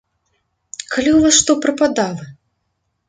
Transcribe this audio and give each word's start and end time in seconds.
Калі 0.95 1.09
ў 1.13 1.19
вас 1.27 1.35
што 1.43 1.51
прападала! 1.67 2.23